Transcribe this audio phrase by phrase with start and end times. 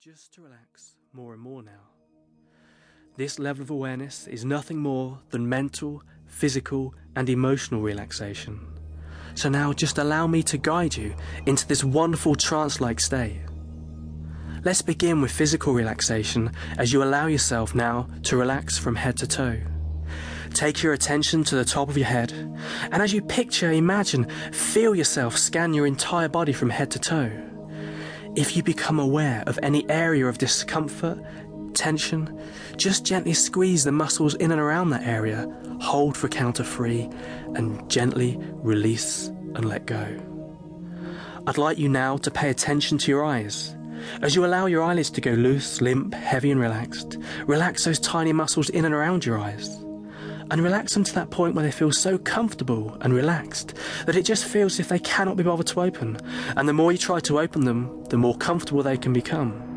[0.00, 1.90] just to relax more and more now.
[3.18, 8.66] This level of awareness is nothing more than mental, physical, and emotional relaxation.
[9.34, 13.42] So now just allow me to guide you into this wonderful trance like state.
[14.64, 19.26] Let's begin with physical relaxation as you allow yourself now to relax from head to
[19.26, 19.60] toe.
[20.54, 22.32] Take your attention to the top of your head,
[22.90, 27.50] and as you picture, imagine, feel yourself scan your entire body from head to toe.
[28.36, 31.18] If you become aware of any area of discomfort,
[31.74, 32.40] tension,
[32.76, 37.08] just gently squeeze the muscles in and around that area, hold for count of three,
[37.54, 40.16] and gently release and let go.
[41.46, 43.74] I'd like you now to pay attention to your eyes.
[44.22, 48.32] As you allow your eyelids to go loose, limp, heavy, and relaxed, relax those tiny
[48.32, 49.84] muscles in and around your eyes.
[50.50, 53.74] And relax them to that point where they feel so comfortable and relaxed
[54.06, 56.18] that it just feels as if they cannot be bothered to open.
[56.56, 59.70] And the more you try to open them, the more comfortable they can become.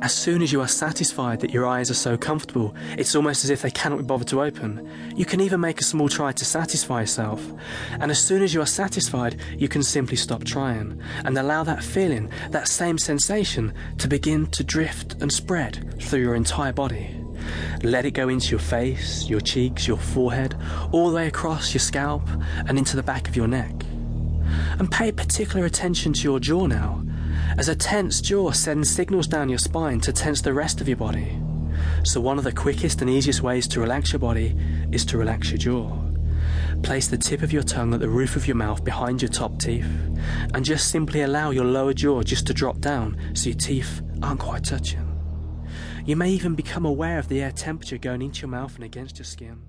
[0.00, 3.50] As soon as you are satisfied that your eyes are so comfortable, it's almost as
[3.50, 4.88] if they cannot be bothered to open.
[5.16, 7.44] You can even make a small try to satisfy yourself.
[7.98, 11.82] And as soon as you are satisfied, you can simply stop trying and allow that
[11.82, 17.17] feeling, that same sensation, to begin to drift and spread through your entire body.
[17.82, 20.56] Let it go into your face, your cheeks, your forehead,
[20.92, 22.22] all the way across your scalp
[22.66, 23.74] and into the back of your neck.
[24.78, 27.04] And pay particular attention to your jaw now
[27.56, 30.96] as a tense jaw sends signals down your spine to tense the rest of your
[30.96, 31.40] body.
[32.04, 34.56] So, one of the quickest and easiest ways to relax your body
[34.92, 35.98] is to relax your jaw.
[36.82, 39.58] Place the tip of your tongue at the roof of your mouth behind your top
[39.58, 39.90] teeth,
[40.54, 44.40] and just simply allow your lower jaw just to drop down so your teeth aren't
[44.40, 45.07] quite touching.
[46.08, 49.18] You may even become aware of the air temperature going into your mouth and against
[49.18, 49.60] your skin.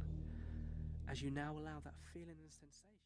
[1.11, 2.98] As you now allow that feeling and sensation.